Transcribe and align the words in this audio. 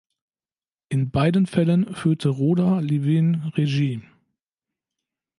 In 0.89 1.11
beiden 1.11 1.45
Fällen 1.45 1.93
führte 1.93 2.29
Rhoda 2.29 2.79
Levine 2.79 3.51
Regie. 3.55 4.01